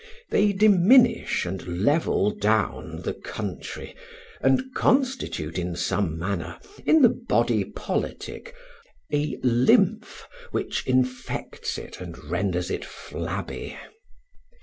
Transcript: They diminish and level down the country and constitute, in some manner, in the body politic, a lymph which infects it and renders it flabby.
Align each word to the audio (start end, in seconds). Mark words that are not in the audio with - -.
They 0.31 0.51
diminish 0.51 1.45
and 1.45 1.83
level 1.83 2.31
down 2.31 3.03
the 3.03 3.13
country 3.13 3.95
and 4.41 4.73
constitute, 4.73 5.59
in 5.59 5.75
some 5.75 6.17
manner, 6.17 6.57
in 6.87 7.03
the 7.03 7.09
body 7.29 7.63
politic, 7.65 8.55
a 9.13 9.37
lymph 9.43 10.27
which 10.49 10.87
infects 10.87 11.77
it 11.77 12.01
and 12.01 12.17
renders 12.31 12.71
it 12.71 12.83
flabby. 12.83 13.77